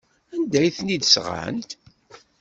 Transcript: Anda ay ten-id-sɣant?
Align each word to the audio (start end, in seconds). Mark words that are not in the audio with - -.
Anda 0.33 0.57
ay 0.61 0.71
ten-id-sɣant? 0.77 1.69